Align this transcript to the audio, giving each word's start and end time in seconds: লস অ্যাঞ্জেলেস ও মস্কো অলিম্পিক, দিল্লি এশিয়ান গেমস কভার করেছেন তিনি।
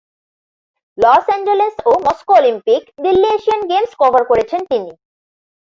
লস 0.97 1.23
অ্যাঞ্জেলেস 1.27 1.75
ও 1.85 1.91
মস্কো 2.05 2.31
অলিম্পিক, 2.39 2.81
দিল্লি 3.03 3.27
এশিয়ান 3.35 3.61
গেমস 3.71 3.91
কভার 4.01 4.23
করেছেন 4.25 4.61
তিনি। 4.71 4.91